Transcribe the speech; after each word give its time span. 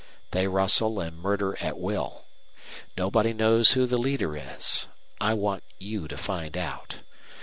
They 0.31 0.47
rustle 0.47 0.99
and 0.99 1.15
murder 1.19 1.55
at 1.61 1.77
will. 1.77 2.25
Nobody 2.97 3.33
knows 3.33 3.73
who 3.73 3.85
the 3.85 3.99
leader 3.99 4.35
is. 4.35 4.87
I 5.19 5.35
want 5.35 5.61
you 5.77 6.07
to 6.07 6.17
find 6.17 6.57
out. 6.57 7.01